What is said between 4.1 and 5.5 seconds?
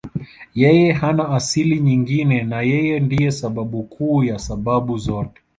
ya sababu zote.